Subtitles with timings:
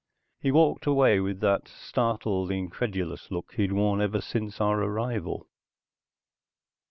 [0.39, 5.47] He walked away with that startled, incredulous look he'd worn ever since our arrival.